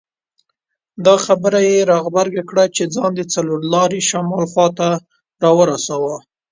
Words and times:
دا 1.05 1.15
خبره 1.25 1.59
یې 1.69 1.77
را 1.89 1.97
غبرګه 2.05 2.43
کړه 2.49 2.65
چې 2.75 2.83
ځان 2.95 3.11
د 3.15 3.21
څلور 3.33 3.59
لارې 3.73 3.99
شمال 4.09 4.45
خواته 4.51 4.87
راورساوه. 5.43 6.15